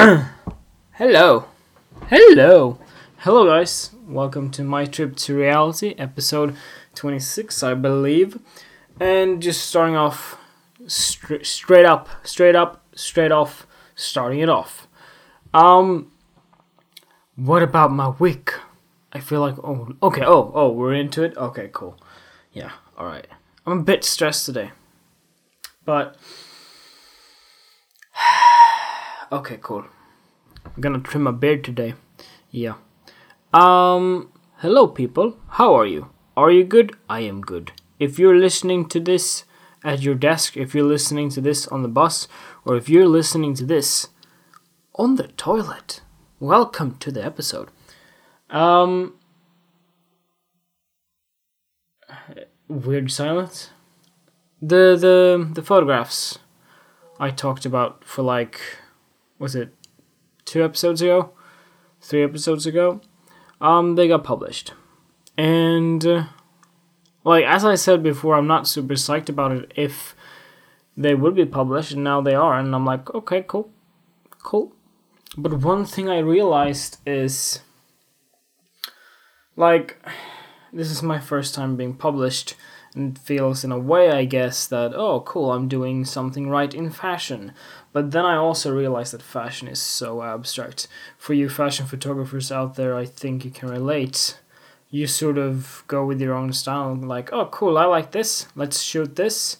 Hello. 0.00 1.44
Hello. 2.08 2.78
Hello, 3.18 3.46
guys. 3.46 3.90
Welcome 4.06 4.50
to 4.52 4.64
My 4.64 4.86
Trip 4.86 5.14
to 5.14 5.36
Reality, 5.36 5.94
episode 5.98 6.56
26, 6.94 7.62
I 7.62 7.74
believe. 7.74 8.38
And 8.98 9.42
just 9.42 9.66
starting 9.66 9.96
off 9.96 10.38
stra- 10.86 11.44
straight 11.44 11.84
up, 11.84 12.08
straight 12.22 12.56
up, 12.56 12.82
straight 12.94 13.30
off, 13.30 13.66
starting 13.94 14.40
it 14.40 14.48
off. 14.48 14.88
Um, 15.52 16.10
what 17.36 17.62
about 17.62 17.92
my 17.92 18.08
week? 18.08 18.54
I 19.12 19.20
feel 19.20 19.42
like, 19.42 19.58
oh, 19.58 19.94
okay, 20.02 20.24
oh, 20.24 20.50
oh, 20.54 20.72
we're 20.72 20.94
into 20.94 21.22
it? 21.24 21.36
Okay, 21.36 21.68
cool. 21.74 22.00
Yeah, 22.54 22.70
alright. 22.98 23.26
I'm 23.66 23.80
a 23.80 23.82
bit 23.82 24.04
stressed 24.04 24.46
today. 24.46 24.70
But, 25.84 26.16
okay, 29.32 29.58
cool. 29.62 29.84
I'm 30.64 30.80
gonna 30.80 30.98
trim 30.98 31.24
my 31.24 31.30
beard 31.30 31.64
today. 31.64 31.94
Yeah. 32.50 32.74
Um, 33.52 34.32
hello 34.58 34.88
people. 34.88 35.36
How 35.48 35.74
are 35.74 35.86
you? 35.86 36.10
Are 36.36 36.50
you 36.50 36.64
good? 36.64 36.96
I 37.08 37.20
am 37.20 37.40
good. 37.40 37.72
If 37.98 38.18
you're 38.18 38.36
listening 38.36 38.88
to 38.88 39.00
this 39.00 39.44
at 39.84 40.02
your 40.02 40.14
desk, 40.14 40.56
if 40.56 40.74
you're 40.74 40.84
listening 40.84 41.30
to 41.30 41.40
this 41.40 41.66
on 41.68 41.82
the 41.82 41.88
bus, 41.88 42.28
or 42.64 42.76
if 42.76 42.88
you're 42.88 43.08
listening 43.08 43.54
to 43.54 43.64
this 43.64 44.08
on 44.94 45.16
the 45.16 45.28
toilet, 45.28 46.02
welcome 46.38 46.96
to 46.98 47.10
the 47.10 47.24
episode. 47.24 47.70
Um, 48.50 49.14
weird 52.68 53.10
silence. 53.10 53.70
The 54.60 54.96
the 54.96 55.50
the 55.52 55.62
photographs 55.62 56.38
I 57.18 57.30
talked 57.30 57.64
about 57.64 58.04
for 58.04 58.22
like 58.22 58.60
was 59.40 59.56
it 59.56 59.74
two 60.44 60.62
episodes 60.62 61.02
ago, 61.02 61.32
three 62.00 62.22
episodes 62.22 62.66
ago, 62.66 63.00
um, 63.60 63.96
they 63.96 64.06
got 64.06 64.22
published, 64.22 64.74
and 65.36 66.06
uh, 66.06 66.24
like 67.24 67.44
as 67.44 67.64
I 67.64 67.74
said 67.74 68.02
before, 68.04 68.36
I'm 68.36 68.46
not 68.46 68.68
super 68.68 68.94
psyched 68.94 69.28
about 69.28 69.50
it 69.50 69.72
if 69.74 70.14
they 70.96 71.14
would 71.14 71.34
be 71.34 71.46
published, 71.46 71.92
and 71.92 72.04
now 72.04 72.20
they 72.20 72.34
are, 72.34 72.58
and 72.58 72.74
I'm 72.74 72.84
like, 72.84 73.12
okay, 73.14 73.44
cool, 73.46 73.70
cool. 74.42 74.72
But 75.36 75.54
one 75.54 75.84
thing 75.84 76.08
I 76.08 76.18
realized 76.18 76.98
is, 77.06 77.60
like, 79.56 79.98
this 80.72 80.90
is 80.90 81.02
my 81.02 81.18
first 81.18 81.54
time 81.54 81.76
being 81.76 81.94
published, 81.94 82.54
and 82.94 83.18
feels 83.18 83.62
in 83.64 83.72
a 83.72 83.78
way, 83.78 84.10
I 84.10 84.24
guess, 84.24 84.66
that 84.66 84.94
oh, 84.94 85.20
cool, 85.20 85.52
I'm 85.52 85.68
doing 85.68 86.04
something 86.04 86.48
right 86.48 86.72
in 86.74 86.90
fashion. 86.90 87.52
But 87.92 88.10
then 88.10 88.24
I 88.24 88.36
also 88.36 88.74
realize 88.74 89.10
that 89.12 89.22
fashion 89.22 89.68
is 89.68 89.80
so 89.80 90.22
abstract. 90.22 90.88
For 91.18 91.34
you 91.34 91.48
fashion 91.48 91.86
photographers 91.86 92.50
out 92.50 92.74
there, 92.74 92.96
I 92.96 93.04
think 93.04 93.44
you 93.44 93.50
can 93.50 93.68
relate. 93.68 94.38
You 94.90 95.06
sort 95.06 95.38
of 95.38 95.84
go 95.86 96.04
with 96.04 96.20
your 96.20 96.34
own 96.34 96.52
style, 96.52 96.94
like, 96.94 97.32
oh, 97.32 97.46
cool, 97.46 97.78
I 97.78 97.84
like 97.84 98.10
this, 98.10 98.48
let's 98.56 98.80
shoot 98.80 99.14
this. 99.14 99.56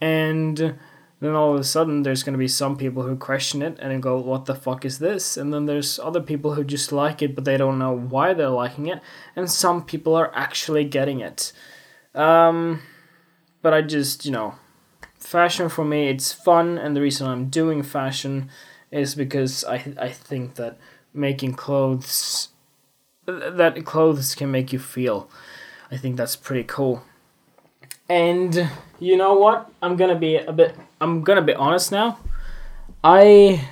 And 0.00 0.78
then 1.20 1.34
all 1.34 1.54
of 1.54 1.60
a 1.60 1.64
sudden, 1.64 2.04
there's 2.04 2.22
going 2.22 2.34
to 2.34 2.38
be 2.38 2.46
some 2.46 2.76
people 2.76 3.02
who 3.02 3.16
question 3.16 3.60
it 3.60 3.76
and 3.80 4.00
go, 4.00 4.18
what 4.18 4.44
the 4.44 4.54
fuck 4.54 4.84
is 4.84 5.00
this? 5.00 5.36
And 5.36 5.52
then 5.52 5.66
there's 5.66 5.98
other 5.98 6.20
people 6.20 6.54
who 6.54 6.62
just 6.62 6.92
like 6.92 7.22
it, 7.22 7.34
but 7.34 7.44
they 7.44 7.56
don't 7.56 7.80
know 7.80 7.96
why 7.96 8.34
they're 8.34 8.48
liking 8.48 8.86
it. 8.86 9.00
And 9.34 9.50
some 9.50 9.84
people 9.84 10.14
are 10.14 10.32
actually 10.32 10.84
getting 10.84 11.18
it. 11.18 11.52
Um, 12.14 12.82
but 13.62 13.74
I 13.74 13.82
just, 13.82 14.24
you 14.24 14.32
know, 14.32 14.54
fashion 15.18 15.68
for 15.68 15.84
me 15.84 16.08
it's 16.08 16.32
fun 16.32 16.78
and 16.78 16.94
the 16.94 17.00
reason 17.00 17.26
i'm 17.26 17.48
doing 17.48 17.82
fashion 17.82 18.48
is 18.92 19.16
because 19.16 19.64
i 19.64 19.92
i 20.00 20.08
think 20.08 20.54
that 20.54 20.78
making 21.12 21.52
clothes 21.52 22.50
that 23.28 23.84
clothes 23.84 24.34
can 24.34 24.50
make 24.50 24.72
you 24.72 24.78
feel. 24.78 25.28
I 25.90 25.96
think 25.96 26.16
that's 26.16 26.36
pretty 26.36 26.64
cool. 26.64 27.02
And 28.08 28.70
you 28.98 29.16
know 29.16 29.34
what? 29.34 29.70
I'm 29.82 29.96
gonna 29.96 30.18
be 30.18 30.36
a 30.36 30.52
bit 30.52 30.74
i'm 31.00 31.22
gonna 31.22 31.42
be 31.42 31.54
honest 31.54 31.92
now. 31.92 32.18
I 33.04 33.68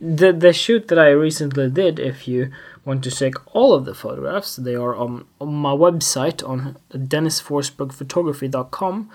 the 0.00 0.32
the 0.32 0.52
shoot 0.52 0.88
that 0.88 0.98
i 0.98 1.08
recently 1.08 1.70
did 1.70 1.98
if 1.98 2.28
you 2.28 2.50
want 2.86 3.04
to 3.04 3.10
check 3.10 3.34
all 3.54 3.74
of 3.74 3.84
the 3.84 3.94
photographs 3.94 4.56
they 4.56 4.74
are 4.74 4.96
on, 4.96 5.26
on 5.40 5.52
my 5.52 5.72
website 5.72 6.42
on 6.48 6.78
dennisforsbergphotography.com 6.90 9.10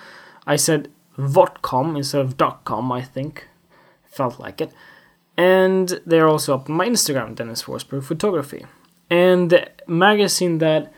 i 0.46 0.56
said 0.56 0.90
.com 1.62 1.96
instead 1.96 2.22
of 2.22 2.64
.com, 2.64 2.92
I 2.92 3.02
think. 3.02 3.48
Felt 4.06 4.40
like 4.40 4.62
it. 4.62 4.72
And 5.38 6.02
they're 6.06 6.28
also 6.28 6.56
up 6.56 6.70
on 6.70 6.76
my 6.76 6.88
Instagram, 6.88 7.36
Dennis 7.36 7.64
Forsberg 7.64 8.04
Photography. 8.04 8.66
And 9.10 9.50
the 9.50 9.70
magazine 9.88 10.60
that 10.60 10.92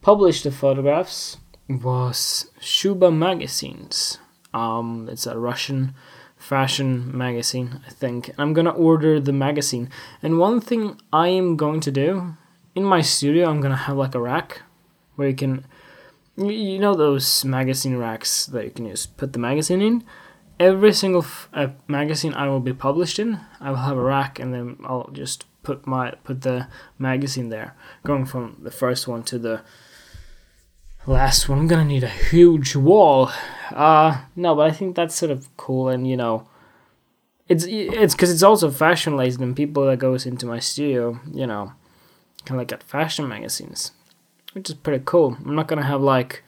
published 0.00 0.44
the 0.44 0.50
photographs 0.50 1.38
was 1.68 2.50
Shuba 2.60 3.10
Magazines. 3.10 4.18
Um, 4.52 5.08
it's 5.10 5.26
a 5.26 5.38
Russian 5.38 5.94
fashion 6.42 7.16
magazine, 7.16 7.80
I 7.86 7.90
think. 7.90 8.30
I'm 8.36 8.52
gonna 8.52 8.70
order 8.70 9.20
the 9.20 9.32
magazine. 9.32 9.88
And 10.22 10.38
one 10.38 10.60
thing 10.60 11.00
I 11.12 11.28
am 11.28 11.56
going 11.56 11.80
to 11.80 11.90
do 11.90 12.36
in 12.74 12.84
my 12.84 13.00
studio, 13.00 13.48
I'm 13.48 13.60
gonna 13.60 13.76
have 13.76 13.96
like 13.96 14.14
a 14.14 14.20
rack 14.20 14.62
where 15.16 15.28
you 15.28 15.36
can 15.36 15.64
you 16.36 16.78
know 16.78 16.94
those 16.94 17.44
magazine 17.44 17.96
racks 17.96 18.46
that 18.46 18.64
you 18.64 18.70
can 18.70 18.88
just 18.88 19.16
put 19.16 19.32
the 19.32 19.38
magazine 19.38 19.82
in 19.82 20.04
every 20.58 20.92
single 20.92 21.22
f- 21.22 21.48
uh, 21.52 21.68
magazine 21.86 22.32
i 22.34 22.48
will 22.48 22.60
be 22.60 22.72
published 22.72 23.18
in 23.18 23.38
i 23.60 23.68
will 23.68 23.76
have 23.76 23.98
a 23.98 24.02
rack 24.02 24.38
and 24.38 24.54
then 24.54 24.76
i'll 24.84 25.10
just 25.12 25.44
put 25.62 25.86
my 25.86 26.10
put 26.24 26.40
the 26.40 26.66
magazine 26.98 27.50
there 27.50 27.76
going 28.04 28.24
from 28.24 28.56
the 28.62 28.70
first 28.70 29.06
one 29.06 29.22
to 29.22 29.38
the 29.38 29.60
last 31.06 31.48
one 31.48 31.58
i'm 31.58 31.68
gonna 31.68 31.84
need 31.84 32.04
a 32.04 32.08
huge 32.08 32.74
wall 32.74 33.30
uh 33.74 34.22
no 34.36 34.54
but 34.54 34.70
i 34.70 34.72
think 34.72 34.94
that's 34.96 35.14
sort 35.14 35.30
of 35.30 35.54
cool 35.56 35.88
and 35.88 36.06
you 36.06 36.16
know 36.16 36.46
it's 37.48 37.64
it's 37.68 38.14
because 38.14 38.30
it's 38.30 38.42
also 38.42 38.70
fashion 38.70 39.12
related 39.12 39.40
and 39.40 39.56
people 39.56 39.86
that 39.86 39.98
goes 39.98 40.26
into 40.26 40.46
my 40.46 40.58
studio 40.58 41.18
you 41.32 41.46
know 41.46 41.72
kind 42.44 42.52
of 42.52 42.56
like 42.58 42.72
at 42.72 42.82
fashion 42.82 43.28
magazines 43.28 43.92
which 44.52 44.68
is 44.68 44.76
pretty 44.76 45.02
cool. 45.04 45.36
I'm 45.44 45.54
not 45.54 45.68
gonna 45.68 45.84
have 45.84 46.00
like 46.00 46.42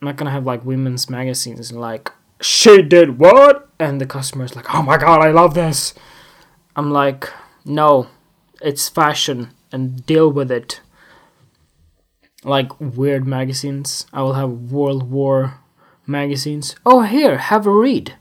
I'm 0.00 0.06
not 0.06 0.16
gonna 0.16 0.30
have 0.30 0.46
like 0.46 0.64
women's 0.64 1.10
magazines 1.10 1.70
and 1.70 1.80
like 1.80 2.10
she 2.40 2.82
did 2.82 3.18
what 3.18 3.68
and 3.78 4.00
the 4.00 4.06
customer's 4.06 4.56
like 4.56 4.72
oh 4.74 4.82
my 4.82 4.96
god 4.96 5.20
I 5.20 5.30
love 5.30 5.54
this. 5.54 5.94
I'm 6.76 6.90
like 6.90 7.30
no, 7.64 8.08
it's 8.62 8.88
fashion 8.88 9.50
and 9.70 10.04
deal 10.06 10.30
with 10.30 10.50
it. 10.50 10.80
Like 12.44 12.80
weird 12.80 13.26
magazines. 13.26 14.06
I 14.12 14.22
will 14.22 14.34
have 14.34 14.50
World 14.50 15.10
War 15.10 15.60
magazines. 16.06 16.76
Oh 16.86 17.02
here, 17.02 17.38
have 17.38 17.66
a 17.66 17.70
read. 17.70 18.14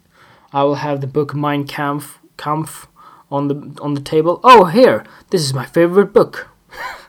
I 0.52 0.64
will 0.64 0.76
have 0.76 1.02
the 1.02 1.08
book 1.08 1.34
Mein 1.36 1.66
Kampf 1.66 2.20
Kampf 2.38 2.88
on 3.30 3.48
the 3.48 3.80
on 3.82 3.94
the 3.94 4.02
table. 4.02 4.40
Oh 4.44 4.66
here, 4.66 5.06
this 5.30 5.42
is 5.42 5.54
my 5.54 5.66
favorite 5.66 6.14
book 6.14 6.48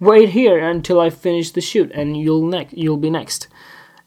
wait 0.00 0.30
here 0.30 0.58
until 0.58 1.00
I 1.00 1.10
finish 1.10 1.50
the 1.50 1.60
shoot, 1.60 1.90
and 1.92 2.16
you'll 2.16 2.46
next. 2.46 2.74
You'll 2.74 2.96
be 2.96 3.10
next. 3.10 3.48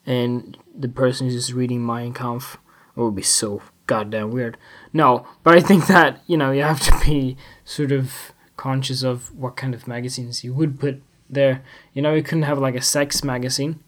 And 0.06 0.58
the 0.78 0.88
person 0.88 1.28
is 1.28 1.34
just 1.34 1.54
reading 1.54 1.86
Mein 1.86 2.14
Kampf. 2.14 2.58
It 2.96 3.02
would 3.02 3.16
be 3.16 3.22
so 3.22 3.62
goddamn 3.88 4.32
weird. 4.32 4.58
No, 4.94 5.28
but 5.44 5.58
I 5.58 5.62
think 5.62 5.88
that 5.88 6.22
you 6.28 6.38
know 6.38 6.52
you 6.52 6.64
have 6.64 6.82
to 6.82 7.06
be 7.06 7.38
sort 7.66 7.92
of 7.92 8.34
conscious 8.56 9.04
of 9.04 9.36
what 9.36 9.56
kind 9.56 9.74
of 9.74 9.88
magazines 9.88 10.44
you 10.44 10.54
would 10.54 10.80
put 10.80 11.02
there. 11.30 11.64
You 11.94 12.02
know, 12.02 12.14
you 12.14 12.24
couldn't 12.24 12.44
have 12.44 12.60
like 12.60 12.76
a 12.76 12.82
sex 12.82 13.24
magazine. 13.24 13.80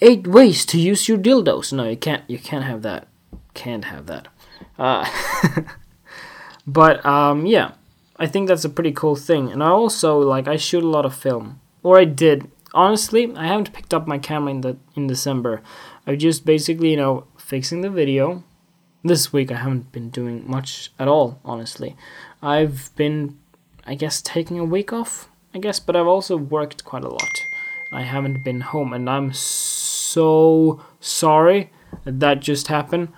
Eight 0.00 0.26
ways 0.26 0.64
to 0.66 0.80
use 0.80 1.08
your 1.08 1.18
dildos. 1.18 1.72
No, 1.72 1.88
you 1.88 1.96
can't. 1.96 2.24
You 2.28 2.38
can't 2.38 2.64
have 2.64 2.82
that. 2.82 3.08
Can't 3.54 3.84
have 3.84 4.06
that. 4.06 4.28
Uh, 4.78 5.08
but 6.66 7.04
um, 7.04 7.46
yeah. 7.46 7.72
I 8.20 8.26
think 8.26 8.48
that's 8.48 8.66
a 8.66 8.68
pretty 8.68 8.92
cool 8.92 9.16
thing. 9.16 9.50
And 9.50 9.62
I 9.62 9.70
also 9.70 10.18
like 10.18 10.46
I 10.46 10.56
shoot 10.56 10.84
a 10.84 10.88
lot 10.88 11.06
of 11.06 11.16
film, 11.16 11.58
or 11.82 11.98
I 11.98 12.04
did. 12.04 12.50
Honestly, 12.74 13.34
I 13.34 13.46
haven't 13.46 13.72
picked 13.72 13.94
up 13.94 14.06
my 14.06 14.18
camera 14.18 14.50
in 14.50 14.60
the 14.60 14.76
in 14.94 15.06
December. 15.06 15.62
I've 16.06 16.18
just 16.18 16.44
basically 16.44 16.90
you 16.90 16.98
know 16.98 17.24
fixing 17.38 17.80
the 17.80 17.88
video. 17.88 18.44
This 19.02 19.32
week 19.32 19.50
I 19.50 19.56
haven't 19.56 19.90
been 19.90 20.10
doing 20.10 20.44
much 20.46 20.92
at 20.98 21.08
all. 21.08 21.40
Honestly, 21.46 21.96
I've 22.42 22.94
been 22.94 23.38
I 23.86 23.94
guess 23.94 24.20
taking 24.20 24.58
a 24.58 24.64
week 24.66 24.92
off. 24.92 25.30
I 25.54 25.58
guess, 25.58 25.80
but 25.80 25.96
I've 25.96 26.06
also 26.06 26.36
worked 26.36 26.84
quite 26.84 27.04
a 27.04 27.08
lot. 27.08 27.44
I 27.92 28.02
haven't 28.02 28.44
been 28.44 28.60
home, 28.60 28.92
and 28.92 29.10
I'm 29.10 29.32
so 29.32 30.82
sorry 31.00 31.70
that, 32.04 32.40
just 32.40 32.68
happened. 32.68 33.08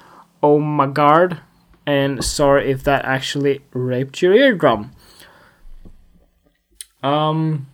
Oh 0.42 0.58
my 0.58 0.86
god 0.86 1.40
and 1.86 2.24
sorry 2.24 2.70
if 2.70 2.84
that 2.84 3.04
actually 3.04 3.60
raped 3.72 4.22
your 4.22 4.34
eardrum. 4.34 4.92
Um, 7.02 7.66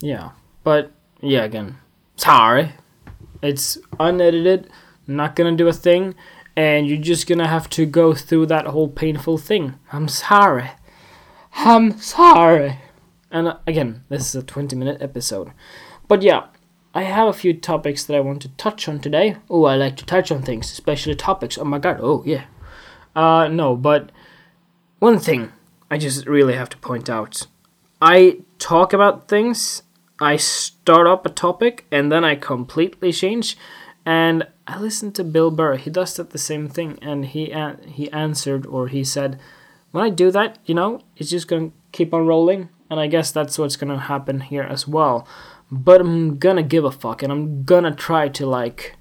yeah, 0.00 0.30
but 0.64 0.92
yeah, 1.20 1.44
again, 1.44 1.78
sorry. 2.16 2.72
It's 3.42 3.78
unedited, 4.00 4.68
not 5.06 5.36
gonna 5.36 5.56
do 5.56 5.68
a 5.68 5.72
thing, 5.72 6.14
and 6.56 6.88
you're 6.88 6.98
just 6.98 7.28
gonna 7.28 7.46
have 7.46 7.70
to 7.70 7.86
go 7.86 8.14
through 8.14 8.46
that 8.46 8.66
whole 8.66 8.88
painful 8.88 9.38
thing. 9.38 9.74
I'm 9.92 10.08
sorry. 10.08 10.70
I'm 11.54 11.98
sorry. 11.98 12.78
And 13.30 13.48
uh, 13.48 13.56
again, 13.66 14.04
this 14.08 14.28
is 14.28 14.34
a 14.34 14.42
20 14.42 14.76
minute 14.76 15.00
episode. 15.00 15.52
But 16.06 16.22
yeah, 16.22 16.46
I 16.94 17.02
have 17.02 17.28
a 17.28 17.32
few 17.32 17.52
topics 17.54 18.04
that 18.04 18.16
I 18.16 18.20
want 18.20 18.42
to 18.42 18.48
touch 18.50 18.88
on 18.88 18.98
today. 19.00 19.36
Oh, 19.50 19.64
I 19.64 19.76
like 19.76 19.96
to 19.98 20.06
touch 20.06 20.32
on 20.32 20.42
things, 20.42 20.72
especially 20.72 21.14
topics. 21.14 21.58
Oh 21.58 21.64
my 21.64 21.78
god, 21.78 21.98
oh 22.00 22.22
yeah. 22.24 22.44
Uh, 23.14 23.48
no, 23.48 23.76
but 23.76 24.10
one 24.98 25.18
thing 25.18 25.52
I 25.90 25.98
just 25.98 26.26
really 26.26 26.54
have 26.54 26.70
to 26.70 26.76
point 26.78 27.10
out. 27.10 27.46
I 28.00 28.38
talk 28.58 28.92
about 28.92 29.28
things, 29.28 29.82
I 30.20 30.36
start 30.36 31.06
up 31.06 31.26
a 31.26 31.30
topic, 31.30 31.86
and 31.90 32.10
then 32.10 32.24
I 32.24 32.34
completely 32.36 33.12
change. 33.12 33.56
And 34.06 34.46
I 34.66 34.78
listened 34.78 35.14
to 35.16 35.24
Bill 35.24 35.50
Burr. 35.50 35.76
He 35.76 35.90
does 35.90 36.14
that 36.16 36.30
the 36.30 36.38
same 36.38 36.68
thing, 36.68 36.98
and 37.02 37.26
he 37.26 37.52
an- 37.52 37.82
he 37.86 38.10
answered 38.12 38.64
or 38.66 38.88
he 38.88 39.04
said, 39.04 39.38
"When 39.90 40.02
I 40.04 40.10
do 40.10 40.30
that, 40.30 40.58
you 40.64 40.74
know, 40.74 41.00
it's 41.16 41.30
just 41.30 41.48
gonna 41.48 41.70
keep 41.92 42.14
on 42.14 42.26
rolling." 42.26 42.70
And 42.90 42.98
I 42.98 43.06
guess 43.06 43.30
that's 43.30 43.58
what's 43.58 43.76
gonna 43.76 43.98
happen 43.98 44.40
here 44.40 44.62
as 44.62 44.88
well. 44.88 45.26
But 45.70 46.00
I'm 46.00 46.38
gonna 46.38 46.62
give 46.62 46.84
a 46.84 46.90
fuck, 46.90 47.22
and 47.22 47.30
I'm 47.30 47.64
gonna 47.64 47.94
try 47.94 48.28
to 48.28 48.46
like 48.46 48.96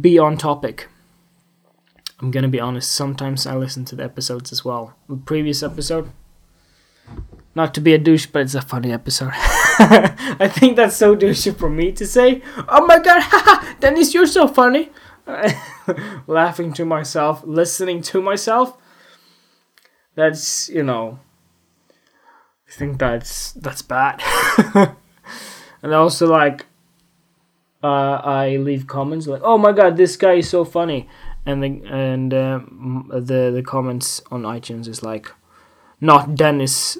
be 0.00 0.18
on 0.18 0.36
topic. 0.36 0.88
I'm 2.20 2.30
gonna 2.30 2.48
be 2.48 2.60
honest. 2.60 2.92
Sometimes 2.92 3.46
I 3.46 3.56
listen 3.56 3.84
to 3.86 3.96
the 3.96 4.04
episodes 4.04 4.52
as 4.52 4.64
well. 4.64 4.94
The 5.08 5.16
previous 5.16 5.62
episode, 5.62 6.10
not 7.54 7.74
to 7.74 7.80
be 7.80 7.94
a 7.94 7.98
douche, 7.98 8.26
but 8.26 8.42
it's 8.42 8.54
a 8.54 8.62
funny 8.62 8.92
episode. 8.92 9.32
I 9.34 10.48
think 10.48 10.76
that's 10.76 10.96
so 10.96 11.16
douchey 11.16 11.56
for 11.56 11.70
me 11.70 11.92
to 11.92 12.06
say. 12.06 12.42
Oh 12.68 12.86
my 12.86 12.98
god, 12.98 13.76
Dennis, 13.80 14.14
you're 14.14 14.26
so 14.26 14.46
funny. 14.46 14.90
Laughing 16.26 16.72
to 16.74 16.84
myself, 16.84 17.42
listening 17.44 18.02
to 18.02 18.20
myself. 18.20 18.76
That's 20.14 20.68
you 20.68 20.82
know. 20.82 21.18
I 22.68 22.72
think 22.72 22.98
that's 22.98 23.52
that's 23.52 23.82
bad. 23.82 24.22
and 25.82 25.94
also 25.94 26.26
like. 26.26 26.66
Uh, 27.82 28.18
I 28.24 28.56
leave 28.56 28.86
comments 28.86 29.26
like, 29.26 29.42
"Oh 29.44 29.58
my 29.58 29.70
god, 29.72 29.98
this 29.98 30.16
guy 30.16 30.34
is 30.34 30.48
so 30.48 30.64
funny," 30.64 31.06
and 31.44 31.62
the 31.62 31.82
and 31.86 32.32
uh, 32.32 32.60
the 33.10 33.50
the 33.54 33.62
comments 33.62 34.22
on 34.30 34.44
iTunes 34.44 34.88
is 34.88 35.02
like, 35.02 35.30
"Not 36.00 36.34
Dennis 36.34 36.96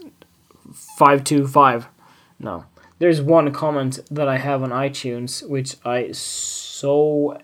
525. 0.72 1.88
No. 2.38 2.64
There's 2.99 3.20
one 3.20 3.52
comment 3.52 4.00
that 4.10 4.28
I 4.28 4.38
have 4.38 4.62
on 4.62 4.70
iTunes 4.70 5.46
which 5.49 5.76
I 5.84 6.12
so 6.12 7.38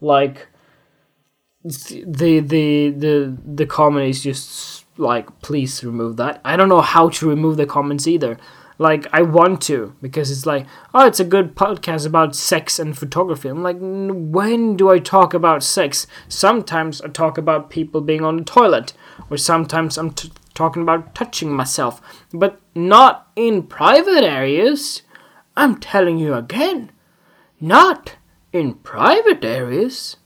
like 0.00 0.48
the 1.64 2.40
the 2.40 2.90
the 2.90 3.38
the 3.44 3.66
comment 3.66 4.10
is 4.10 4.22
just 4.22 4.79
like 4.96 5.40
please 5.40 5.82
remove 5.84 6.16
that. 6.16 6.40
I 6.44 6.56
don't 6.56 6.68
know 6.68 6.80
how 6.80 7.08
to 7.10 7.28
remove 7.28 7.56
the 7.56 7.66
comments 7.66 8.06
either. 8.06 8.38
Like 8.78 9.06
I 9.12 9.22
want 9.22 9.60
to 9.62 9.94
because 10.00 10.30
it's 10.30 10.46
like 10.46 10.66
oh 10.94 11.06
it's 11.06 11.20
a 11.20 11.24
good 11.24 11.54
podcast 11.54 12.06
about 12.06 12.34
sex 12.34 12.78
and 12.78 12.96
photography. 12.96 13.48
I'm 13.48 13.62
like 13.62 13.76
when 13.78 14.76
do 14.76 14.88
I 14.88 14.98
talk 14.98 15.34
about 15.34 15.62
sex? 15.62 16.06
Sometimes 16.28 17.00
I 17.02 17.08
talk 17.08 17.36
about 17.36 17.70
people 17.70 18.00
being 18.00 18.24
on 18.24 18.38
the 18.38 18.44
toilet 18.44 18.94
or 19.28 19.36
sometimes 19.36 19.98
I'm 19.98 20.12
t- 20.12 20.32
talking 20.54 20.82
about 20.82 21.14
touching 21.14 21.52
myself, 21.52 22.00
but 22.32 22.60
not 22.74 23.28
in 23.36 23.64
private 23.64 24.24
areas. 24.24 25.02
I'm 25.56 25.76
telling 25.76 26.18
you 26.18 26.34
again, 26.34 26.90
not 27.60 28.16
in 28.52 28.74
private 28.74 29.44
areas. 29.44 30.16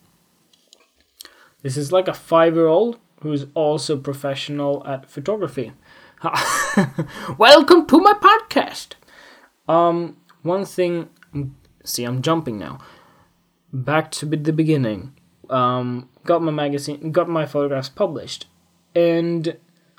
This 1.62 1.76
is 1.76 1.90
like 1.90 2.08
a 2.08 2.14
five 2.14 2.54
year 2.54 2.66
old 2.66 2.98
who's 3.24 3.46
also 3.54 3.96
professional 3.96 4.86
at 4.86 5.10
photography. 5.10 5.72
Welcome 7.38 7.86
to 7.86 7.98
my 7.98 8.12
podcast. 8.12 8.92
Um, 9.66 10.18
one 10.42 10.66
thing, 10.66 11.08
see, 11.82 12.04
I'm 12.04 12.20
jumping 12.20 12.58
now. 12.58 12.78
Back 13.72 14.10
to 14.12 14.26
the 14.26 14.52
beginning. 14.52 15.14
Um, 15.48 16.10
got 16.24 16.42
my 16.42 16.52
magazine, 16.52 17.12
got 17.12 17.28
my 17.28 17.46
photographs 17.46 17.88
published, 17.88 18.46
and 18.94 19.56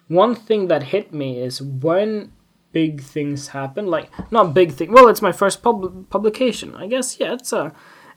one 0.07 0.35
thing 0.35 0.67
that 0.67 0.83
hit 0.83 1.11
me 1.11 1.39
is 1.39 1.61
when 1.61 2.31
big 2.71 3.01
things 3.01 3.49
happen 3.49 3.87
like 3.87 4.09
not 4.31 4.53
big 4.53 4.69
thing 4.69 4.91
well 4.91 5.07
it's 5.07 5.21
my 5.21 5.31
first 5.31 5.63
pub- 5.63 6.09
publication 6.09 6.75
i 6.75 6.85
guess 6.85 7.21
yeah 7.21 7.31
it's 7.31 7.53
a 7.53 7.73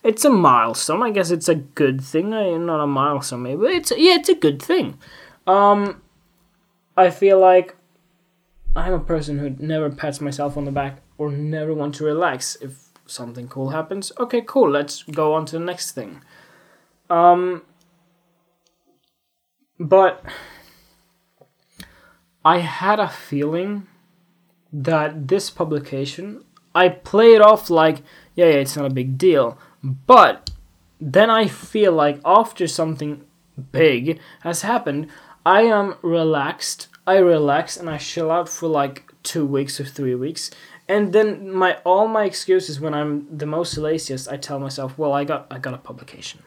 it's 0.09 0.25
a 0.25 0.31
milestone. 0.31 1.03
I 1.03 1.11
guess 1.11 1.31
it's 1.31 1.51
a 1.51 1.55
good 1.55 2.01
thing. 2.01 2.33
I, 2.33 2.57
not 2.57 2.83
a 2.83 2.87
milestone 2.87 3.43
maybe 3.43 3.67
it's 3.67 3.91
yeah 3.91 4.15
it's 4.15 4.31
a 4.31 4.35
good 4.35 4.61
thing. 4.63 4.99
Um 5.47 6.03
i 6.97 7.11
feel 7.11 7.39
like 7.39 7.77
i'm 8.75 8.93
a 8.93 8.99
person 8.99 9.39
who 9.39 9.51
never 9.51 9.89
pats 9.89 10.21
myself 10.21 10.57
on 10.57 10.65
the 10.65 10.73
back 10.73 11.01
or 11.17 11.31
never 11.31 11.73
want 11.73 11.95
to 11.95 12.05
relax 12.05 12.57
if 12.61 12.89
something 13.07 13.49
cool 13.49 13.71
happens. 13.71 14.13
Okay 14.19 14.43
cool. 14.47 14.71
Let's 14.71 15.03
go 15.03 15.35
on 15.35 15.47
to 15.47 15.59
the 15.59 15.65
next 15.65 15.93
thing. 15.93 16.23
Um 17.11 17.63
but 19.79 20.25
I 22.45 22.59
had 22.59 22.99
a 22.99 23.09
feeling 23.09 23.87
that 24.73 25.29
this 25.29 25.51
publication, 25.51 26.45
I 26.75 26.89
play 26.89 27.35
it 27.35 27.41
off 27.41 27.71
like, 27.71 28.03
yeah, 28.35 28.47
yeah, 28.47 28.61
it's 28.65 28.77
not 28.77 28.87
a 28.87 28.95
big 28.95 29.19
deal. 29.19 29.59
But 29.83 30.51
then 31.01 31.31
I 31.31 31.47
feel 31.47 31.93
like 31.93 32.21
after 32.25 32.67
something 32.67 33.25
big 33.73 34.21
has 34.41 34.63
happened, 34.63 35.09
I 35.47 35.63
am 35.63 35.97
relaxed. 36.03 36.89
I 37.07 37.17
relax 37.19 37.77
and 37.77 37.89
I 37.89 37.99
chill 37.99 38.31
out 38.31 38.49
for 38.49 38.69
like 38.69 39.13
two 39.23 39.47
weeks 39.47 39.81
or 39.81 39.85
three 39.85 40.15
weeks. 40.15 40.51
And 40.89 41.13
then 41.13 41.53
my 41.53 41.79
all 41.85 42.09
my 42.09 42.25
excuses 42.25 42.81
when 42.81 42.95
I'm 42.95 43.27
the 43.37 43.47
most 43.47 43.77
laziest, 43.77 44.29
I 44.29 44.37
tell 44.37 44.59
myself, 44.59 44.99
well, 44.99 45.13
I 45.13 45.25
got 45.25 45.47
I 45.51 45.59
got 45.59 45.75
a 45.75 45.79
publication. 45.79 46.43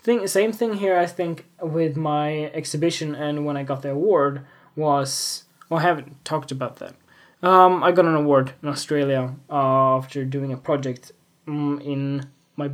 Thing 0.00 0.26
same 0.26 0.52
thing 0.52 0.74
here. 0.74 0.96
I 0.96 1.06
think 1.06 1.46
with 1.60 1.96
my 1.96 2.46
exhibition 2.54 3.14
and 3.14 3.44
when 3.44 3.56
I 3.56 3.64
got 3.64 3.82
the 3.82 3.90
award 3.90 4.46
was 4.76 5.44
well, 5.68 5.80
I 5.80 5.82
haven't 5.82 6.24
talked 6.24 6.52
about 6.52 6.76
that. 6.76 6.94
Um, 7.42 7.82
I 7.82 7.92
got 7.92 8.06
an 8.06 8.14
award 8.14 8.52
in 8.62 8.68
Australia 8.68 9.34
uh, 9.50 9.98
after 9.98 10.24
doing 10.24 10.52
a 10.52 10.56
project 10.56 11.12
um, 11.46 11.80
in 11.84 12.26
my 12.56 12.70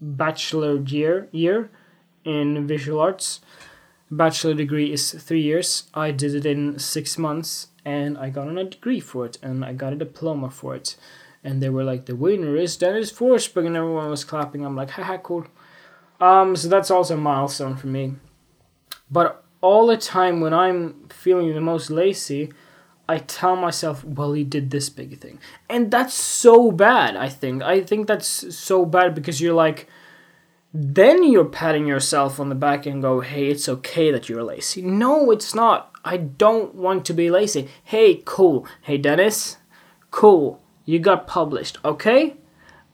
bachelor 0.00 0.76
year 0.76 1.28
year 1.32 1.70
in 2.24 2.66
visual 2.66 3.00
arts. 3.00 3.40
Bachelor 4.10 4.54
degree 4.54 4.92
is 4.92 5.12
three 5.12 5.42
years. 5.42 5.90
I 5.92 6.12
did 6.12 6.34
it 6.34 6.46
in 6.46 6.78
six 6.78 7.18
months, 7.18 7.68
and 7.84 8.16
I 8.16 8.30
got 8.30 8.48
a 8.48 8.64
degree 8.64 9.00
for 9.00 9.26
it, 9.26 9.38
and 9.42 9.64
I 9.64 9.72
got 9.74 9.92
a 9.92 9.96
diploma 9.96 10.50
for 10.50 10.74
it. 10.74 10.96
And 11.44 11.62
they 11.62 11.68
were 11.68 11.84
like, 11.84 12.06
"The 12.06 12.16
winner 12.16 12.56
is 12.56 12.76
Dennis 12.76 13.12
Forsberg," 13.12 13.66
and 13.66 13.76
everyone 13.76 14.10
was 14.10 14.24
clapping. 14.24 14.64
I'm 14.64 14.76
like, 14.76 14.90
"Haha, 14.90 15.18
cool." 15.18 15.46
Um, 16.20 16.56
so 16.56 16.68
that's 16.68 16.90
also 16.90 17.14
a 17.14 17.16
milestone 17.18 17.76
for 17.76 17.86
me. 17.86 18.14
But 19.10 19.44
all 19.60 19.86
the 19.86 19.96
time 19.96 20.40
when 20.40 20.54
I'm 20.54 21.08
feeling 21.10 21.54
the 21.54 21.60
most 21.60 21.90
lazy, 21.90 22.52
I 23.08 23.18
tell 23.18 23.56
myself, 23.56 24.04
well, 24.04 24.34
he 24.34 24.44
did 24.44 24.70
this 24.70 24.90
big 24.90 25.18
thing. 25.18 25.38
And 25.68 25.90
that's 25.90 26.12
so 26.12 26.70
bad, 26.70 27.16
I 27.16 27.28
think. 27.28 27.62
I 27.62 27.80
think 27.80 28.06
that's 28.06 28.54
so 28.54 28.84
bad 28.84 29.14
because 29.14 29.40
you're 29.40 29.54
like, 29.54 29.88
then 30.74 31.24
you're 31.24 31.46
patting 31.46 31.86
yourself 31.86 32.38
on 32.38 32.50
the 32.50 32.54
back 32.54 32.84
and 32.84 33.00
go, 33.00 33.20
hey, 33.20 33.48
it's 33.48 33.68
okay 33.68 34.10
that 34.10 34.28
you're 34.28 34.42
lazy. 34.42 34.82
No, 34.82 35.30
it's 35.30 35.54
not. 35.54 35.90
I 36.04 36.18
don't 36.18 36.74
want 36.74 37.06
to 37.06 37.14
be 37.14 37.30
lazy. 37.30 37.68
Hey, 37.82 38.22
cool. 38.24 38.66
Hey, 38.82 38.98
Dennis, 38.98 39.56
cool. 40.10 40.60
You 40.84 40.98
got 40.98 41.26
published, 41.26 41.78
okay? 41.84 42.36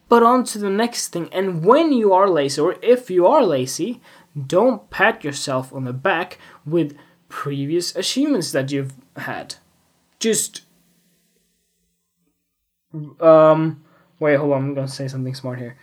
But 0.07 0.23
on 0.23 0.45
to 0.45 0.57
the 0.57 0.69
next 0.69 1.09
thing. 1.09 1.29
And 1.33 1.65
when 1.65 1.91
you 1.91 2.13
are 2.13 2.29
lazy, 2.29 2.61
or 2.61 2.77
if 2.81 3.09
you 3.09 3.27
are 3.27 3.43
lazy, 3.43 4.01
don't 4.47 4.89
pat 4.89 5.23
yourself 5.23 5.73
on 5.73 5.83
the 5.83 5.93
back 5.93 6.37
with 6.65 6.97
previous 7.27 7.93
achievements 7.95 8.51
that 8.53 8.71
you've 8.71 8.93
had. 9.17 9.55
Just 10.19 10.61
um 13.19 13.83
wait, 14.19 14.35
hold 14.35 14.53
on, 14.53 14.63
I'm 14.63 14.73
gonna 14.73 14.87
say 14.87 15.07
something 15.07 15.35
smart 15.35 15.59
here. 15.59 15.77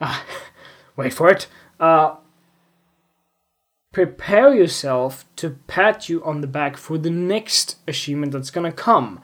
Uh, 0.00 0.20
wait 0.96 1.12
for 1.12 1.28
it. 1.28 1.46
Uh 1.78 2.16
prepare 3.92 4.52
yourself 4.52 5.24
to 5.36 5.50
pat 5.68 6.08
you 6.08 6.22
on 6.24 6.40
the 6.40 6.46
back 6.48 6.76
for 6.76 6.98
the 6.98 7.10
next 7.10 7.76
achievement 7.86 8.32
that's 8.32 8.50
gonna 8.50 8.72
come. 8.72 9.20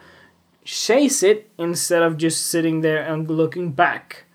Chase 0.65 1.23
it 1.23 1.51
instead 1.59 2.03
of 2.03 2.17
just 2.17 2.47
sitting 2.47 2.81
there 2.81 3.03
and 3.03 3.29
looking 3.29 3.73
back. 3.73 4.27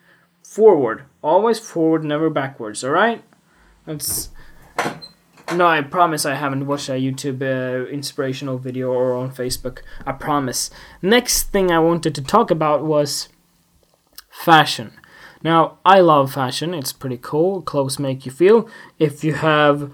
Forward. 0.44 1.03
Always 1.22 1.60
forward, 1.60 2.03
never 2.03 2.29
backwards, 2.29 2.84
alright? 2.84 3.24
That's 3.86 4.29
no, 5.54 5.68
I 5.68 5.82
promise 5.82 6.25
I 6.25 6.36
haven't 6.36 6.66
watched 6.66 6.90
a 6.90 6.94
YouTube 6.94 7.42
uh, 7.42 7.88
inspirational 7.90 8.58
video 8.58 8.92
or 8.92 9.14
on 9.14 9.32
Facebook. 9.32 9.80
I 10.06 10.12
promise. 10.12 10.70
Next 11.02 11.44
thing 11.52 11.72
I 11.72 11.80
wanted 11.80 12.16
to 12.16 12.22
talk 12.22 12.50
about 12.50 12.84
was 12.84 13.30
fashion. 14.30 14.94
Now, 15.44 15.78
I 15.86 16.00
love 16.00 16.34
fashion. 16.34 16.74
It's 16.74 16.94
pretty 16.94 17.20
cool. 17.22 17.62
Clothes 17.62 18.00
make 18.00 18.25
you 18.25 18.32
feel. 18.32 18.68
If 18.98 19.24
you 19.24 19.34
have 19.36 19.92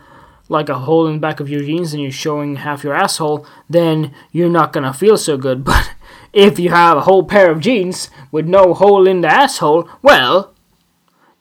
like 0.47 0.69
a 0.69 0.79
hole 0.79 1.07
in 1.07 1.13
the 1.13 1.19
back 1.19 1.39
of 1.39 1.49
your 1.49 1.61
jeans 1.61 1.93
and 1.93 2.01
you're 2.01 2.11
showing 2.11 2.57
half 2.57 2.83
your 2.83 2.93
asshole, 2.93 3.45
then 3.69 4.13
you're 4.31 4.49
not 4.49 4.73
gonna 4.73 4.93
feel 4.93 5.17
so 5.17 5.37
good. 5.37 5.65
But 5.71 5.91
if 6.33 6.59
you 6.59 6.69
have 6.69 6.97
a 6.97 7.01
whole 7.01 7.23
pair 7.23 7.51
of 7.51 7.59
jeans 7.59 8.09
with 8.31 8.45
no 8.47 8.73
hole 8.73 9.07
in 9.07 9.21
the 9.21 9.27
asshole, 9.27 9.89
well, 10.01 10.53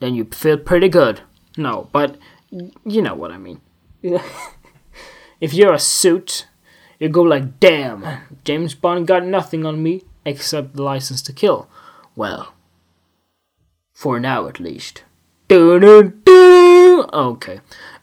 then 0.00 0.14
you 0.14 0.24
feel 0.24 0.58
pretty 0.58 0.88
good. 0.88 1.20
No, 1.56 1.88
but 1.92 2.16
you 2.50 3.02
know 3.02 3.14
what 3.14 3.30
I 3.30 3.38
mean. 3.38 3.60
if 5.40 5.54
you're 5.54 5.72
a 5.72 5.78
suit, 5.78 6.46
you 6.98 7.08
go 7.08 7.22
like, 7.22 7.60
damn, 7.60 8.06
James 8.44 8.74
Bond 8.74 9.06
got 9.06 9.24
nothing 9.24 9.64
on 9.64 9.82
me 9.82 10.02
except 10.24 10.74
the 10.74 10.82
license 10.82 11.22
to 11.22 11.32
kill. 11.32 11.68
Well, 12.14 12.54
for 13.92 14.20
now 14.20 14.48
at 14.48 14.60
least. 14.60 15.04
Okay. 17.12 17.60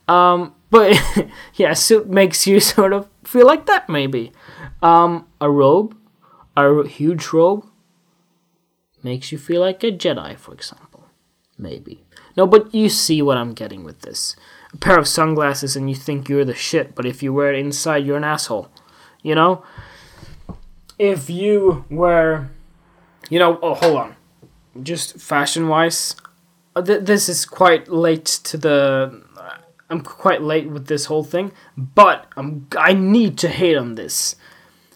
Um, 0.08 0.56
but 0.70 1.00
yeah, 1.56 1.74
suit 1.74 2.08
makes 2.10 2.48
you 2.48 2.60
sort 2.74 2.94
of 2.94 3.08
feel 3.24 3.46
like 3.46 3.66
that 3.66 3.89
maybe. 3.89 4.32
Um, 4.82 5.27
a 5.42 5.50
robe, 5.50 5.96
a 6.56 6.88
huge 6.88 7.27
robe, 7.34 7.66
makes 9.04 9.32
you 9.32 9.38
feel 9.38 9.62
like 9.62 9.84
a 9.84 9.92
Jedi, 9.92 10.38
for 10.38 10.54
example. 10.54 11.06
Maybe. 11.58 12.04
No, 12.36 12.46
but 12.46 12.74
you 12.74 12.89
see 12.89 13.22
what 13.22 13.38
I'm 13.38 13.54
getting 13.54 13.84
with 13.84 14.01
this. 14.01 14.36
A 14.74 14.78
pair 14.78 15.00
of 15.00 15.08
sunglasses 15.08 15.76
and 15.76 15.90
you 15.90 15.96
think 15.96 16.30
you're 16.30 16.46
the 16.46 16.56
shit, 16.56 16.96
but 16.96 17.06
if 17.06 17.24
you 17.24 17.34
wear 17.34 17.54
it 17.54 17.60
inside, 17.60 18.06
you're 18.06 18.18
an 18.18 18.24
asshole. 18.24 18.70
You 19.24 19.36
know? 19.36 19.64
If 21.00 21.30
you 21.30 21.86
wear. 21.90 22.52
You 23.30 23.40
know, 23.40 23.60
oh, 23.62 23.74
hold 23.74 23.98
on 23.98 24.16
just 24.84 25.20
fashion 25.20 25.68
wise, 25.68 26.16
uh, 26.76 26.82
th- 26.82 27.06
this 27.06 27.30
is 27.30 27.46
quite 27.46 27.88
late 27.88 28.26
to 28.26 28.58
the. 28.58 29.24
I'm 29.90 30.02
quite 30.02 30.42
late 30.42 30.70
with 30.70 30.88
this 30.88 31.06
whole 31.06 31.24
thing, 31.24 31.54
but 31.78 32.26
I'm, 32.36 32.68
I 32.78 32.92
need 32.92 33.38
to 33.38 33.48
hate 33.48 33.78
on 33.78 33.96
this. 33.96 34.36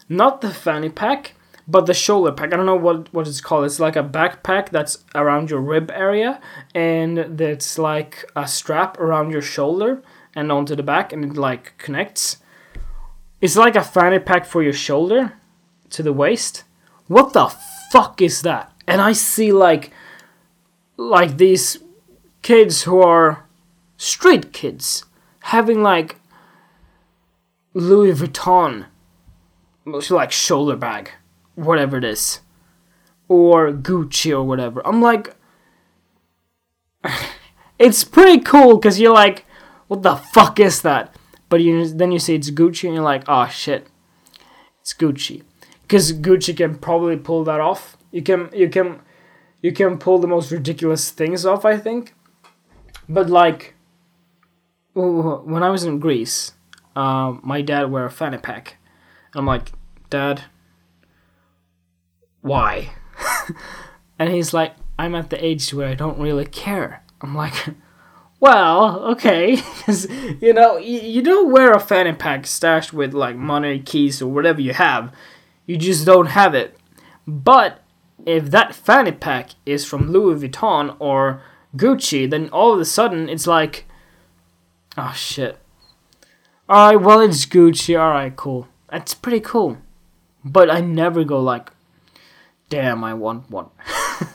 Not 0.06 0.42
the 0.42 0.50
fanny 0.50 0.90
pack, 0.90 1.34
but 1.66 1.86
the 1.86 1.94
shoulder 1.94 2.32
pack. 2.32 2.52
I 2.52 2.56
don't 2.56 2.66
know 2.66 2.76
what, 2.76 3.12
what 3.12 3.28
it's 3.28 3.40
called. 3.40 3.64
It's 3.64 3.80
like 3.80 3.96
a 3.96 4.02
backpack 4.02 4.70
that's 4.70 5.04
around 5.14 5.50
your 5.50 5.60
rib 5.60 5.90
area, 5.94 6.40
and 6.74 7.38
that's 7.38 7.78
like 7.78 8.24
a 8.34 8.46
strap 8.46 8.98
around 8.98 9.30
your 9.30 9.42
shoulder 9.42 10.02
and 10.34 10.50
onto 10.50 10.74
the 10.74 10.82
back, 10.82 11.12
and 11.12 11.24
it 11.24 11.36
like 11.36 11.76
connects. 11.78 12.38
It's 13.40 13.56
like 13.56 13.76
a 13.76 13.82
fanny 13.82 14.18
pack 14.18 14.44
for 14.44 14.62
your 14.62 14.72
shoulder 14.72 15.34
to 15.90 16.02
the 16.02 16.12
waist. 16.12 16.64
What 17.06 17.32
the 17.32 17.48
fuck 17.90 18.22
is 18.22 18.42
that? 18.42 18.72
and 18.86 19.00
I 19.00 19.12
see 19.12 19.52
like 19.52 19.90
like 20.96 21.36
these 21.36 21.78
kids 22.42 22.82
who 22.82 23.00
are 23.00 23.46
street 23.96 24.52
kids 24.52 25.04
having 25.40 25.82
like 25.82 26.16
Louis 27.74 28.12
Vuitton 28.12 28.86
like 29.84 30.30
shoulder 30.30 30.76
bag, 30.76 31.12
whatever 31.54 31.98
it 31.98 32.04
is, 32.04 32.40
or 33.28 33.72
Gucci 33.72 34.32
or 34.32 34.42
whatever. 34.42 34.86
I'm 34.86 35.00
like, 35.02 35.34
it's 37.78 38.04
pretty 38.04 38.40
cool 38.40 38.78
because 38.78 39.00
you're 39.00 39.14
like, 39.14 39.44
what 39.88 40.02
the 40.02 40.16
fuck 40.16 40.60
is 40.60 40.82
that? 40.82 41.14
But 41.48 41.60
you 41.60 41.88
then 41.88 42.12
you 42.12 42.18
say 42.18 42.34
it's 42.34 42.50
Gucci 42.50 42.84
and 42.84 42.94
you're 42.94 43.04
like, 43.04 43.24
oh 43.28 43.48
shit, 43.48 43.88
it's 44.80 44.94
Gucci, 44.94 45.42
because 45.82 46.12
Gucci 46.12 46.56
can 46.56 46.76
probably 46.78 47.16
pull 47.16 47.44
that 47.44 47.60
off 47.60 47.96
you 48.12 48.22
can 48.22 48.50
you 48.52 48.68
can 48.68 49.00
you 49.62 49.72
can 49.72 49.98
pull 49.98 50.18
the 50.18 50.28
most 50.28 50.52
ridiculous 50.52 51.10
things 51.10 51.44
off, 51.44 51.64
I 51.64 51.78
think. 51.78 52.14
But 53.08 53.28
like 53.30 53.74
when 54.94 55.62
I 55.62 55.70
was 55.70 55.84
in 55.84 55.98
Greece, 55.98 56.52
uh, 56.94 57.36
my 57.42 57.62
dad 57.62 57.90
wear 57.90 58.04
a 58.04 58.10
fanny 58.10 58.38
pack. 58.38 58.76
I'm 59.34 59.46
like, 59.46 59.72
Dad, 60.10 60.42
why? 62.42 62.90
and 64.18 64.30
he's 64.30 64.52
like, 64.52 64.74
I'm 64.98 65.14
at 65.14 65.30
the 65.30 65.42
age 65.42 65.72
where 65.72 65.88
I 65.88 65.94
don't 65.94 66.18
really 66.18 66.44
care. 66.44 67.02
I'm 67.20 67.34
like, 67.34 67.54
well, 68.40 69.00
okay, 69.12 69.56
because 69.78 70.08
you 70.40 70.52
know 70.52 70.76
you, 70.76 71.00
you 71.00 71.22
don't 71.22 71.50
wear 71.50 71.72
a 71.72 71.80
fanny 71.80 72.12
pack 72.12 72.46
stashed 72.46 72.92
with 72.92 73.14
like 73.14 73.36
money, 73.36 73.78
keys, 73.78 74.20
or 74.20 74.30
whatever 74.30 74.60
you 74.60 74.74
have. 74.74 75.14
You 75.66 75.76
just 75.76 76.04
don't 76.04 76.26
have 76.26 76.54
it. 76.54 76.76
But 77.26 77.82
if 78.26 78.50
that 78.50 78.74
fanny 78.74 79.12
pack 79.12 79.50
is 79.64 79.84
from 79.84 80.10
Louis 80.10 80.40
Vuitton 80.46 80.96
or 80.98 81.42
Gucci, 81.76 82.28
then 82.28 82.48
all 82.50 82.74
of 82.74 82.80
a 82.80 82.84
sudden 82.84 83.28
it's 83.28 83.46
like, 83.46 83.86
oh 84.96 85.12
shit. 85.14 85.58
Alright, 86.68 87.00
well, 87.00 87.20
it's 87.20 87.44
Gucci, 87.46 87.98
alright, 87.98 88.36
cool. 88.36 88.68
That's 88.88 89.14
pretty 89.14 89.40
cool. 89.40 89.78
But 90.44 90.70
I 90.70 90.80
never 90.80 91.24
go 91.24 91.40
like, 91.40 91.71
damn, 92.72 93.04
I 93.04 93.12
want 93.12 93.50
one. 93.50 93.68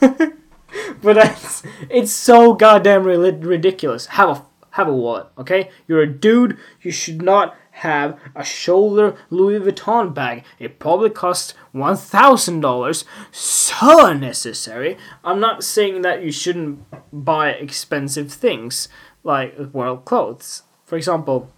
but 0.00 1.16
it's, 1.16 1.64
it's 1.90 2.12
so 2.12 2.54
goddamn 2.54 3.02
ridiculous. 3.02 4.06
Have 4.06 4.28
a, 4.28 4.44
have 4.70 4.86
a 4.86 4.92
wallet, 4.94 5.26
okay? 5.36 5.70
You're 5.88 6.02
a 6.02 6.06
dude, 6.06 6.56
you 6.80 6.92
should 6.92 7.20
not 7.20 7.56
have 7.72 8.16
a 8.36 8.44
shoulder 8.44 9.16
Louis 9.28 9.58
Vuitton 9.58 10.14
bag. 10.14 10.44
It 10.60 10.78
probably 10.78 11.10
costs 11.10 11.54
$1,000. 11.74 13.04
So 13.32 14.06
unnecessary. 14.06 14.96
I'm 15.24 15.40
not 15.40 15.64
saying 15.64 16.02
that 16.02 16.22
you 16.22 16.30
shouldn't 16.30 16.84
buy 17.12 17.50
expensive 17.50 18.32
things 18.32 18.88
like 19.24 19.58
world 19.72 20.04
clothes. 20.04 20.62
For 20.84 20.96
example, 20.96 21.50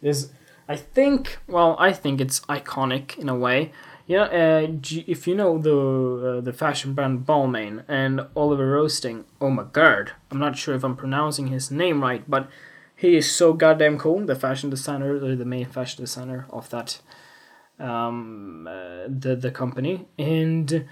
there's, 0.00 0.32
I 0.66 0.76
think, 0.76 1.38
well, 1.46 1.76
I 1.78 1.92
think 1.92 2.18
it's 2.18 2.40
iconic 2.40 3.18
in 3.18 3.28
a 3.28 3.36
way. 3.36 3.72
Yeah, 4.06 4.24
uh, 4.24 4.66
if 5.06 5.26
you 5.28 5.34
know 5.34 5.58
the 5.58 6.38
uh, 6.38 6.40
the 6.40 6.52
fashion 6.52 6.92
brand 6.92 7.24
Balmain 7.24 7.84
and 7.86 8.26
Oliver 8.34 8.66
Rousteing, 8.76 9.24
oh 9.40 9.50
my 9.50 9.64
god, 9.64 10.12
I'm 10.30 10.38
not 10.38 10.58
sure 10.58 10.74
if 10.74 10.84
I'm 10.84 10.96
pronouncing 10.96 11.46
his 11.48 11.70
name 11.70 12.02
right, 12.02 12.28
but 12.28 12.48
he 12.96 13.16
is 13.16 13.30
so 13.30 13.52
goddamn 13.52 13.98
cool. 13.98 14.26
The 14.26 14.34
fashion 14.34 14.70
designer, 14.70 15.16
or 15.16 15.36
the 15.36 15.44
main 15.44 15.66
fashion 15.66 16.04
designer 16.04 16.46
of 16.50 16.68
that, 16.70 17.00
um, 17.78 18.66
uh, 18.68 19.04
the 19.08 19.36
the 19.36 19.50
company, 19.50 20.06
and 20.18 20.84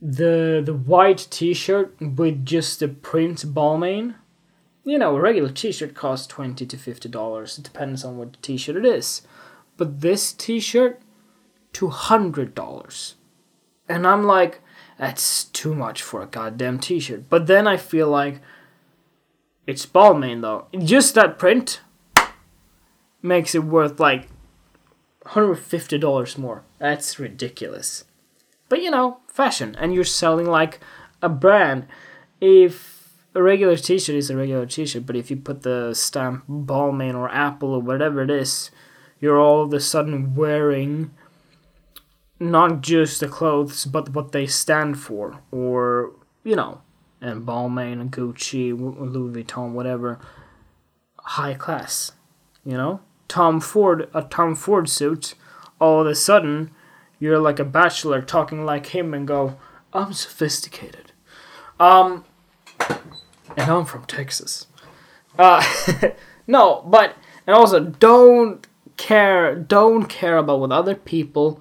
the 0.00 0.62
the 0.64 0.74
white 0.74 1.26
T-shirt 1.30 1.96
with 2.00 2.44
just 2.44 2.80
the 2.80 2.88
print 2.88 3.46
Balmain. 3.54 4.14
You 4.84 4.98
know, 4.98 5.16
a 5.16 5.20
regular 5.20 5.50
T-shirt 5.50 5.94
costs 5.94 6.26
twenty 6.26 6.66
to 6.66 6.76
fifty 6.76 7.08
dollars. 7.08 7.58
It 7.58 7.64
depends 7.64 8.04
on 8.04 8.18
what 8.18 8.40
T-shirt 8.42 8.76
it 8.76 8.84
is, 8.84 9.22
but 9.76 10.00
this 10.00 10.32
T-shirt, 10.32 11.00
hundred 11.88 12.54
dollars, 12.54 13.16
and 13.88 14.06
I'm 14.06 14.24
like, 14.24 14.60
that's 14.98 15.44
too 15.44 15.74
much 15.74 16.02
for 16.02 16.22
a 16.22 16.26
goddamn 16.26 16.78
T-shirt. 16.78 17.28
But 17.28 17.46
then 17.46 17.66
I 17.66 17.76
feel 17.76 18.08
like 18.08 18.40
it's 19.66 19.84
Balmain 19.84 20.40
though. 20.42 20.66
Just 20.78 21.14
that 21.14 21.38
print 21.38 21.80
makes 23.22 23.54
it 23.54 23.64
worth 23.64 24.00
like 24.00 24.28
$150 25.26 26.38
more. 26.38 26.62
That's 26.78 27.18
ridiculous. 27.18 28.04
But 28.68 28.82
you 28.82 28.90
know, 28.90 29.18
fashion, 29.28 29.76
and 29.78 29.94
you're 29.94 30.04
selling 30.04 30.46
like 30.46 30.80
a 31.22 31.28
brand. 31.28 31.86
If 32.40 33.16
a 33.34 33.42
regular 33.42 33.76
t 33.76 33.98
shirt 33.98 34.16
is 34.16 34.30
a 34.30 34.36
regular 34.36 34.66
t 34.66 34.86
shirt, 34.86 35.06
but 35.06 35.16
if 35.16 35.30
you 35.30 35.36
put 35.36 35.62
the 35.62 35.94
stamp 35.94 36.44
Balmain 36.48 37.14
or 37.14 37.28
Apple 37.28 37.74
or 37.74 37.80
whatever 37.80 38.22
it 38.22 38.30
is, 38.30 38.70
you're 39.20 39.38
all 39.38 39.62
of 39.62 39.72
a 39.72 39.80
sudden 39.80 40.34
wearing 40.34 41.10
not 42.38 42.80
just 42.80 43.20
the 43.20 43.28
clothes, 43.28 43.84
but 43.84 44.10
what 44.10 44.32
they 44.32 44.46
stand 44.46 44.98
for, 44.98 45.40
or, 45.50 46.12
you 46.44 46.56
know, 46.56 46.80
and 47.20 47.46
Balmain, 47.46 48.00
and 48.00 48.12
Gucci, 48.12 48.78
Louis 48.78 49.42
Vuitton, 49.42 49.72
whatever, 49.72 50.18
high 51.18 51.54
class. 51.54 52.12
You 52.64 52.76
know, 52.76 53.00
Tom 53.28 53.60
Ford, 53.60 54.08
a 54.12 54.22
Tom 54.22 54.54
Ford 54.54 54.88
suit. 54.88 55.34
All 55.80 56.00
of 56.00 56.06
a 56.06 56.14
sudden, 56.14 56.70
you're 57.18 57.38
like 57.38 57.58
a 57.58 57.64
bachelor 57.64 58.20
talking 58.22 58.64
like 58.64 58.86
him 58.86 59.14
and 59.14 59.26
go, 59.26 59.56
"I'm 59.92 60.12
sophisticated." 60.12 61.12
Um, 61.78 62.24
and 63.56 63.70
I'm 63.70 63.84
from 63.84 64.04
Texas. 64.04 64.66
Uh, 65.38 65.64
no, 66.46 66.82
but 66.86 67.14
and 67.46 67.54
also 67.54 67.80
don't 67.80 68.66
care, 68.96 69.54
don't 69.54 70.06
care 70.06 70.38
about 70.38 70.60
what 70.60 70.72
other 70.72 70.94
people 70.94 71.60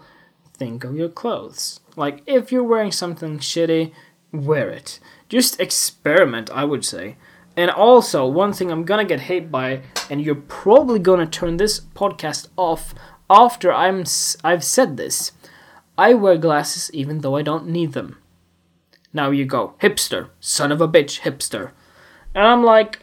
think 0.56 0.84
of 0.84 0.96
your 0.96 1.10
clothes. 1.10 1.80
Like 1.96 2.22
if 2.26 2.52
you're 2.52 2.64
wearing 2.64 2.92
something 2.92 3.40
shitty, 3.40 3.92
wear 4.32 4.70
it 4.70 5.00
just 5.30 5.60
experiment, 5.60 6.50
I 6.52 6.66
would 6.66 6.86
say. 6.86 7.18
And 7.58 7.72
also, 7.72 8.26
one 8.28 8.54
thing 8.54 8.72
I'm 8.72 8.84
gonna 8.84 9.06
get 9.06 9.22
hate 9.22 9.50
by, 9.52 9.82
and 10.10 10.22
you're 10.22 10.36
probably 10.36 11.00
gonna 11.00 11.26
turn 11.26 11.58
this 11.58 11.80
podcast 11.80 12.48
off 12.58 12.94
after 13.30 13.72
I'm 13.72 14.04
I've 14.44 14.64
said 14.64 14.98
this. 14.98 15.32
I 15.98 16.14
wear 16.14 16.38
glasses 16.38 16.92
even 16.94 17.20
though 17.20 17.36
I 17.36 17.42
don't 17.42 17.68
need 17.68 17.94
them. 17.94 18.18
Now 19.14 19.32
you 19.32 19.46
go, 19.46 19.76
hipster, 19.82 20.30
son 20.42 20.74
of 20.74 20.82
a 20.82 20.88
bitch, 20.88 21.22
hipster. 21.22 21.72
And 22.34 22.46
I'm 22.46 22.64
like, 22.64 23.00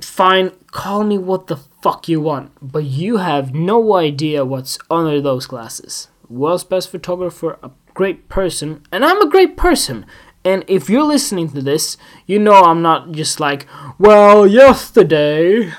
fine, 0.00 0.52
call 0.70 1.02
me 1.02 1.18
what 1.18 1.48
the 1.48 1.56
fuck 1.84 2.08
you 2.08 2.18
want, 2.18 2.50
but 2.62 2.84
you 2.84 3.18
have 3.18 3.54
no 3.54 3.94
idea 3.94 4.42
what's 4.42 4.78
under 4.90 5.20
those 5.20 5.46
glasses. 5.46 6.08
World's 6.30 6.64
best 6.64 6.88
photographer, 6.90 7.58
a 7.62 7.70
great 7.92 8.30
person, 8.30 8.82
and 8.90 9.04
I'm 9.04 9.20
a 9.20 9.28
great 9.28 9.54
person. 9.58 10.06
And 10.46 10.64
if 10.66 10.88
you're 10.88 11.02
listening 11.04 11.50
to 11.50 11.60
this, 11.60 11.98
you 12.26 12.38
know 12.38 12.54
I'm 12.54 12.80
not 12.80 13.12
just 13.12 13.38
like, 13.38 13.66
well, 13.98 14.46
yesterday, 14.46 15.74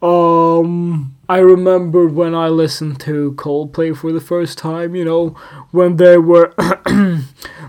um, 0.00 1.16
I 1.28 1.38
remembered 1.38 2.14
when 2.14 2.32
I 2.36 2.46
listened 2.46 3.00
to 3.00 3.32
Coldplay 3.32 3.96
for 3.96 4.12
the 4.12 4.20
first 4.20 4.56
time, 4.56 4.94
you 4.94 5.04
know, 5.04 5.30
when 5.72 5.96
they 5.96 6.16
were 6.16 6.54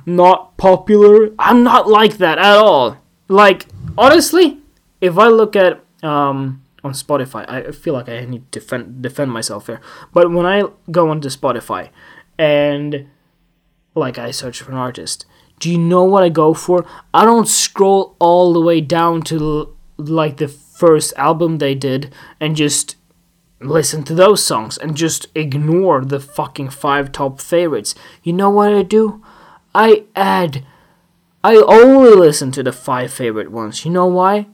not 0.05 0.55
popular. 0.57 1.31
I'm 1.39 1.63
not 1.63 1.89
like 1.89 2.17
that 2.17 2.37
at 2.37 2.57
all. 2.57 2.97
Like, 3.27 3.65
honestly, 3.97 4.59
if 5.01 5.17
I 5.17 5.29
look 5.29 5.55
at 5.55 5.83
um, 6.03 6.61
on 6.85 6.93
Spotify, 6.93 7.49
I 7.49 7.71
feel 7.71 7.95
like 7.95 8.07
I 8.07 8.23
need 8.25 8.51
to 8.51 8.59
defend 8.59 9.01
defend 9.01 9.31
myself 9.31 9.65
here. 9.65 9.81
But 10.13 10.31
when 10.31 10.45
I 10.45 10.63
go 10.91 11.09
onto 11.09 11.29
Spotify 11.29 11.89
and 12.37 13.07
like 13.95 14.19
I 14.19 14.29
search 14.29 14.61
for 14.61 14.71
an 14.71 14.77
artist, 14.77 15.25
do 15.59 15.71
you 15.71 15.79
know 15.79 16.03
what 16.03 16.23
I 16.23 16.29
go 16.29 16.53
for? 16.53 16.85
I 17.11 17.25
don't 17.25 17.47
scroll 17.47 18.15
all 18.19 18.53
the 18.53 18.61
way 18.61 18.81
down 18.81 19.23
to 19.23 19.75
like 19.97 20.37
the 20.37 20.47
first 20.47 21.13
album 21.17 21.57
they 21.57 21.73
did 21.73 22.13
and 22.39 22.55
just 22.55 22.97
listen 23.59 24.03
to 24.03 24.13
those 24.13 24.43
songs 24.43 24.77
and 24.77 24.95
just 24.95 25.25
ignore 25.33 26.05
the 26.05 26.19
fucking 26.19 26.69
five 26.69 27.11
top 27.11 27.41
favorites. 27.41 27.95
You 28.21 28.33
know 28.33 28.51
what 28.51 28.73
I 28.73 28.83
do? 28.83 29.23
I 29.73 30.03
add 30.15 30.63
I 31.43 31.55
only 31.55 32.11
listen 32.11 32.51
to 32.51 32.63
the 32.63 32.73
five 32.73 33.11
favorite 33.11 33.51
ones. 33.51 33.85
You 33.85 33.91
know 33.91 34.07
why? 34.07 34.47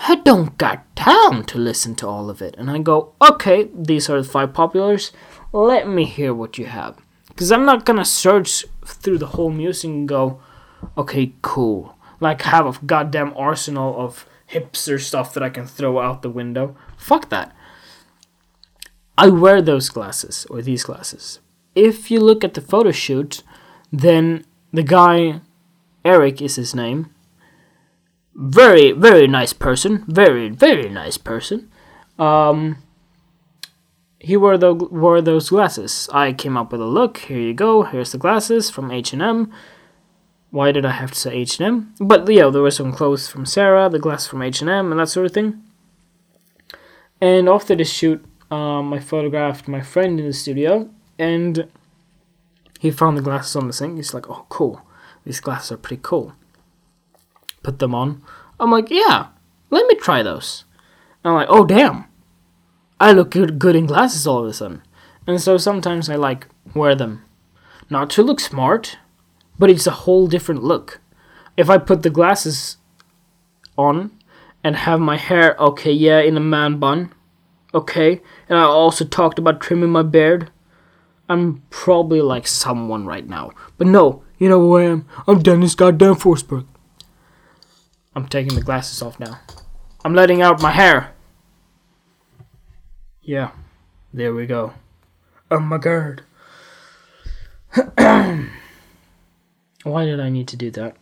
I 0.00 0.16
don't 0.16 0.56
got 0.58 0.94
time 0.96 1.44
to 1.44 1.58
listen 1.58 1.94
to 1.96 2.06
all 2.06 2.30
of 2.30 2.40
it. 2.40 2.54
And 2.56 2.70
I 2.70 2.78
go, 2.78 3.14
okay, 3.20 3.68
these 3.74 4.08
are 4.08 4.22
the 4.22 4.28
five 4.28 4.52
populars. 4.52 5.10
Let 5.52 5.88
me 5.88 6.04
hear 6.04 6.32
what 6.32 6.56
you 6.56 6.66
have. 6.66 6.98
Because 7.28 7.50
I'm 7.50 7.64
not 7.64 7.84
gonna 7.84 8.04
search 8.04 8.64
through 8.84 9.18
the 9.18 9.26
whole 9.26 9.50
music 9.50 9.90
and 9.90 10.08
go, 10.08 10.40
okay, 10.96 11.32
cool. 11.42 11.96
Like 12.20 12.42
have 12.42 12.66
a 12.66 12.84
goddamn 12.84 13.34
arsenal 13.36 14.00
of 14.00 14.26
hipster 14.50 15.00
stuff 15.00 15.34
that 15.34 15.42
I 15.42 15.50
can 15.50 15.66
throw 15.66 16.00
out 16.00 16.22
the 16.22 16.30
window. 16.30 16.76
Fuck 16.96 17.28
that. 17.30 17.54
I 19.16 19.28
wear 19.28 19.60
those 19.60 19.88
glasses, 19.88 20.46
or 20.48 20.62
these 20.62 20.84
glasses. 20.84 21.40
If 21.74 22.08
you 22.08 22.20
look 22.20 22.44
at 22.44 22.54
the 22.54 22.60
photo 22.60 22.92
shoot, 22.92 23.42
then 23.92 24.44
the 24.72 24.84
guy, 24.84 25.40
Eric 26.04 26.40
is 26.40 26.54
his 26.54 26.72
name, 26.74 27.12
very, 28.38 28.92
very 28.92 29.26
nice 29.26 29.52
person, 29.52 30.04
very, 30.06 30.48
very 30.48 30.88
nice 30.88 31.18
person. 31.18 31.68
Um, 32.20 32.76
he 34.20 34.36
wore 34.36 34.56
the 34.56 34.72
wore 34.72 35.20
those 35.20 35.50
glasses. 35.50 36.08
I 36.12 36.32
came 36.32 36.56
up 36.56 36.70
with 36.70 36.80
a 36.80 36.86
look. 36.86 37.18
Here 37.18 37.40
you 37.40 37.52
go. 37.52 37.82
Here's 37.82 38.12
the 38.12 38.18
glasses 38.18 38.70
from 38.70 38.92
H 38.92 39.12
and 39.12 39.22
M. 39.22 39.52
Why 40.50 40.70
did 40.70 40.86
I 40.86 40.92
have 40.92 41.10
to 41.10 41.18
say 41.18 41.34
H 41.34 41.58
and 41.58 41.66
M? 41.66 41.94
But 42.00 42.28
yeah, 42.30 42.48
there 42.48 42.62
were 42.62 42.70
some 42.70 42.92
clothes 42.92 43.28
from 43.28 43.44
Zara, 43.44 43.88
the 43.88 43.98
glass 43.98 44.26
from 44.28 44.42
H 44.42 44.60
and 44.60 44.70
M, 44.70 44.92
and 44.92 45.00
that 45.00 45.08
sort 45.08 45.26
of 45.26 45.32
thing. 45.32 45.62
And 47.20 47.48
after 47.48 47.74
the 47.74 47.84
shoot, 47.84 48.24
um, 48.52 48.92
I 48.92 49.00
photographed 49.00 49.66
my 49.66 49.80
friend 49.80 50.20
in 50.20 50.26
the 50.26 50.32
studio, 50.32 50.88
and 51.18 51.68
he 52.78 52.92
found 52.92 53.16
the 53.16 53.22
glasses 53.22 53.56
on 53.56 53.66
the 53.66 53.72
sink. 53.72 53.96
He's 53.96 54.14
like, 54.14 54.30
"Oh, 54.30 54.46
cool. 54.48 54.82
These 55.24 55.40
glasses 55.40 55.72
are 55.72 55.76
pretty 55.76 56.00
cool." 56.04 56.34
Put 57.68 57.80
them 57.80 57.94
on. 57.94 58.22
I'm 58.58 58.70
like, 58.70 58.88
"Yeah, 58.88 59.26
let 59.68 59.86
me 59.88 59.94
try 59.94 60.22
those." 60.22 60.64
And 61.22 61.32
I'm 61.32 61.34
like, 61.34 61.48
"Oh, 61.50 61.66
damn." 61.66 62.06
I 62.98 63.12
look 63.12 63.30
good, 63.30 63.58
good 63.58 63.76
in 63.76 63.84
glasses 63.84 64.26
all 64.26 64.38
of 64.38 64.46
a 64.46 64.54
sudden. 64.54 64.80
And 65.26 65.38
so 65.38 65.58
sometimes 65.58 66.08
I 66.08 66.16
like 66.16 66.46
wear 66.72 66.94
them. 66.94 67.26
Not 67.90 68.08
to 68.12 68.22
look 68.22 68.40
smart, 68.40 68.96
but 69.58 69.68
it's 69.68 69.86
a 69.86 70.00
whole 70.08 70.28
different 70.28 70.64
look. 70.64 71.02
If 71.58 71.68
I 71.68 71.76
put 71.76 72.02
the 72.02 72.08
glasses 72.08 72.78
on 73.76 74.12
and 74.64 74.74
have 74.74 74.98
my 74.98 75.18
hair, 75.18 75.54
okay, 75.58 75.92
yeah, 75.92 76.20
in 76.20 76.38
a 76.38 76.40
man 76.40 76.78
bun, 76.78 77.12
okay, 77.74 78.22
and 78.48 78.58
I 78.58 78.62
also 78.62 79.04
talked 79.04 79.38
about 79.38 79.60
trimming 79.60 79.90
my 79.90 80.02
beard, 80.02 80.50
I'm 81.28 81.60
probably 81.68 82.22
like 82.22 82.46
someone 82.46 83.04
right 83.04 83.28
now. 83.28 83.50
But 83.76 83.88
no, 83.88 84.22
you 84.38 84.48
know 84.48 84.58
who 84.58 84.78
I 84.78 84.84
am? 84.84 85.06
I'm 85.26 85.42
Dennis 85.42 85.74
goddamn 85.74 86.14
Forsberg. 86.14 86.64
I'm 88.18 88.26
taking 88.26 88.56
the 88.56 88.62
glasses 88.62 89.00
off 89.00 89.20
now. 89.20 89.38
I'm 90.04 90.12
letting 90.12 90.42
out 90.42 90.60
my 90.60 90.72
hair. 90.72 91.12
Yeah, 93.22 93.52
there 94.12 94.34
we 94.34 94.44
go. 94.44 94.72
Oh 95.52 95.60
my 95.60 95.78
god. 95.78 96.22
Why 99.84 100.04
did 100.04 100.18
I 100.18 100.30
need 100.30 100.48
to 100.48 100.56
do 100.56 100.68
that? 100.72 100.96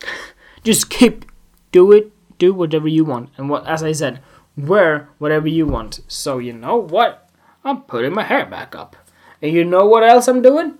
Just 0.64 0.88
keep 0.88 1.26
do 1.72 1.92
it, 1.92 2.10
do 2.38 2.54
whatever 2.54 2.88
you 2.88 3.04
want, 3.04 3.28
and 3.36 3.50
what 3.50 3.66
as 3.66 3.82
I 3.82 3.92
said, 3.92 4.22
wear 4.56 5.10
whatever 5.18 5.48
you 5.48 5.66
want. 5.66 6.00
So 6.08 6.38
you 6.38 6.54
know 6.54 6.76
what? 6.78 7.28
I'm 7.64 7.82
putting 7.82 8.14
my 8.14 8.22
hair 8.22 8.46
back 8.46 8.74
up, 8.74 8.96
and 9.42 9.52
you 9.52 9.62
know 9.62 9.84
what 9.84 10.04
else 10.04 10.26
I'm 10.26 10.40
doing? 10.40 10.78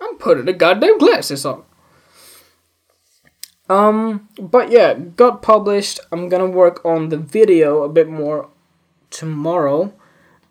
I'm 0.00 0.16
putting 0.16 0.46
the 0.46 0.52
goddamn 0.52 0.98
glasses 0.98 1.46
on. 1.46 1.62
Um, 3.72 4.28
but 4.38 4.70
yeah, 4.70 4.92
got 4.92 5.40
published. 5.40 5.98
I'm 6.12 6.28
gonna 6.28 6.46
work 6.46 6.84
on 6.84 7.08
the 7.08 7.16
video 7.16 7.84
a 7.84 7.88
bit 7.88 8.06
more 8.06 8.50
tomorrow 9.08 9.94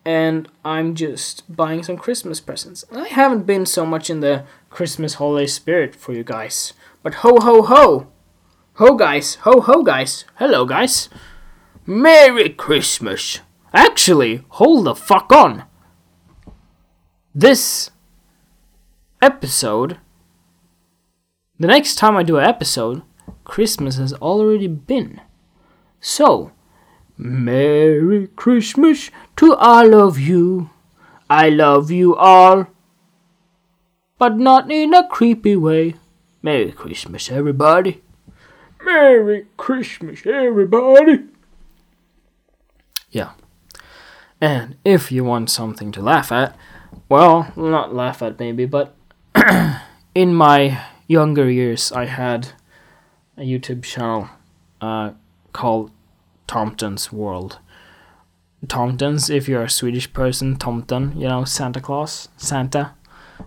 and 0.03 0.49
I'm 0.65 0.95
just 0.95 1.43
buying 1.55 1.84
some 1.84 1.97
Christmas 1.97 2.41
presents. 2.41 2.84
I 2.91 3.07
haven't 3.07 3.45
been 3.45 3.67
so 3.67 3.86
much 3.86 4.10
in 4.10 4.21
the 4.21 4.45
Christmas 4.71 5.15
holiday 5.15 5.45
spirit 5.45 5.93
for 5.93 6.13
you 6.13 6.23
guys. 6.23 6.73
But 7.03 7.15
ho 7.21 7.39
ho 7.39 7.62
ho! 7.62 8.07
Ho 8.75 8.95
guys, 8.95 9.36
ho 9.45 9.62
ho 9.62 9.84
guys, 9.84 10.25
hello 10.36 10.65
guys. 10.65 11.07
Merry 11.86 12.49
Christmas! 12.49 13.41
Actually, 13.71 14.43
hold 14.49 14.86
the 14.88 14.95
fuck 14.95 15.31
on! 15.31 15.65
This 17.36 17.91
episode, 19.21 19.99
the 21.60 21.67
next 21.67 21.95
time 21.95 22.17
I 22.17 22.23
do 22.23 22.38
an 22.38 22.45
episode, 22.45 23.03
Christmas 23.43 23.97
has 23.97 24.13
already 24.13 24.67
been. 24.67 25.21
So, 25.99 26.51
Merry 27.17 28.27
Christmas 28.27 29.12
to 29.36 29.53
all 29.55 29.93
of 29.93 30.19
you. 30.19 30.69
I 31.29 31.49
love 31.49 31.91
you 31.91 32.15
all, 32.15 32.67
but 34.17 34.38
not 34.38 34.71
in 34.71 34.93
a 34.93 35.07
creepy 35.07 35.55
way. 35.55 35.95
Merry 36.41 36.71
Christmas, 36.71 37.31
everybody. 37.31 38.01
Merry 38.84 39.45
Christmas, 39.55 40.25
everybody. 40.25 41.25
Yeah. 43.12 43.31
And 44.41 44.77
if 44.84 45.12
you 45.12 45.23
want 45.23 45.51
something 45.51 45.91
to 45.91 46.01
laugh 46.01 46.31
at, 46.31 46.57
well, 47.07 47.53
not 47.55 47.93
laugh 47.93 48.23
at 48.23 48.39
maybe, 48.39 48.65
but 48.65 48.95
in 50.15 50.34
my 50.34 50.81
younger 51.07 51.49
years, 51.49 51.91
I 51.91 52.05
had 52.05 52.53
a 53.41 53.43
YouTube 53.43 53.84
channel 53.84 54.30
uh, 54.80 55.12
called 55.51 55.89
Tomten's 56.47 57.12
World. 57.12 57.58
Tomtens, 58.67 59.34
if 59.34 59.49
you're 59.49 59.63
a 59.63 59.69
Swedish 59.69 60.13
person, 60.13 60.56
Tomten, 60.56 61.15
you 61.15 61.27
know, 61.27 61.43
Santa 61.43 61.82
Claus, 61.82 62.30
Santa. 62.38 62.93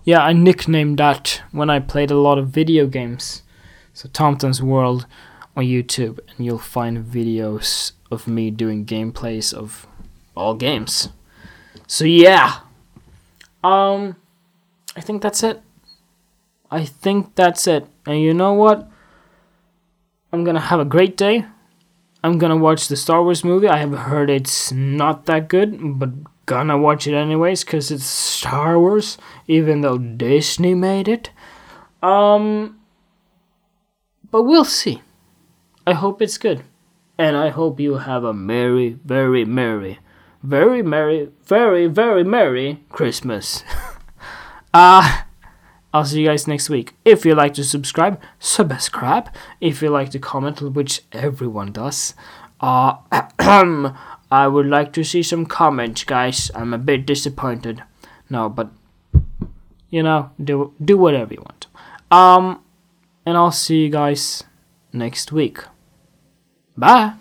Yeah, 0.03 0.19
I 0.19 0.33
nicknamed 0.33 0.99
that 0.99 1.41
when 1.53 1.69
I 1.69 1.79
played 1.79 2.11
a 2.11 2.19
lot 2.19 2.37
of 2.37 2.49
video 2.49 2.85
games. 2.87 3.43
So 3.93 4.09
Tomten's 4.09 4.61
World 4.61 5.05
on 5.55 5.63
YouTube, 5.63 6.19
and 6.27 6.45
you'll 6.45 6.59
find 6.59 6.97
videos 6.97 7.93
of 8.11 8.27
me 8.27 8.51
doing 8.51 8.85
gameplays 8.85 9.53
of 9.53 9.87
all 10.35 10.55
games. 10.55 11.07
So 11.87 12.03
yeah, 12.03 12.59
um, 13.63 14.17
I 14.97 14.99
think 14.99 15.21
that's 15.21 15.41
it. 15.41 15.61
I 16.69 16.83
think 16.83 17.35
that's 17.35 17.65
it. 17.67 17.87
And 18.05 18.19
you 18.19 18.33
know 18.33 18.51
what? 18.51 18.89
I'm 20.35 20.43
gonna 20.43 20.59
have 20.59 20.81
a 20.81 20.85
great 20.85 21.15
day. 21.15 21.45
I'm 22.21 22.37
gonna 22.37 22.57
watch 22.57 22.89
the 22.89 22.97
Star 22.97 23.23
Wars 23.23 23.45
movie. 23.45 23.69
I 23.69 23.77
have 23.77 23.93
heard 23.93 24.29
it's 24.29 24.69
not 24.69 25.27
that 25.27 25.47
good, 25.47 25.97
but 25.97 26.09
gonna 26.45 26.77
watch 26.77 27.07
it 27.07 27.15
anyways 27.15 27.63
because 27.63 27.89
it's 27.89 28.03
Star 28.03 28.77
Wars, 28.77 29.17
even 29.47 29.79
though 29.79 29.97
Disney 29.97 30.75
made 30.75 31.07
it. 31.07 31.29
Um, 32.03 32.81
but 34.29 34.43
we'll 34.43 34.65
see. 34.65 35.01
I 35.87 35.93
hope 35.93 36.21
it's 36.21 36.37
good, 36.37 36.65
and 37.17 37.37
I 37.37 37.47
hope 37.47 37.79
you 37.79 37.99
have 37.99 38.25
a 38.25 38.33
merry, 38.33 38.99
very 39.05 39.45
merry, 39.45 39.99
very 40.43 40.83
merry, 40.83 41.29
very 41.45 41.87
very 41.87 42.25
merry 42.25 42.83
Christmas. 42.89 43.63
uh 44.73 45.21
I'll 45.95 46.03
see 46.03 46.19
you 46.19 46.27
guys 46.27 46.45
next 46.45 46.69
week. 46.69 46.93
If 47.05 47.23
you 47.25 47.35
like 47.35 47.53
to 47.53 47.63
subscribe, 47.63 48.19
subscribe. 48.37 49.29
If 49.61 49.81
you 49.81 49.89
like 49.89 50.09
to 50.09 50.19
comment, 50.19 50.61
which 50.61 51.03
everyone 51.13 51.71
does, 51.71 52.13
uh, 52.59 52.97
I 54.29 54.47
would 54.47 54.65
like 54.65 54.91
to 54.91 55.05
see 55.05 55.23
some 55.23 55.45
comments, 55.45 56.03
guys. 56.03 56.51
I'm 56.53 56.73
a 56.73 56.77
bit 56.77 57.05
disappointed. 57.05 57.81
No, 58.29 58.49
but 58.49 58.71
you 59.89 60.03
know, 60.03 60.31
do 60.43 60.73
do 60.83 60.97
whatever 60.97 61.33
you 61.33 61.39
want. 61.39 61.67
Um, 62.11 62.61
and 63.25 63.37
I'll 63.37 63.53
see 63.53 63.83
you 63.83 63.89
guys 63.89 64.43
next 64.91 65.31
week. 65.31 65.59
Bye. 66.75 67.13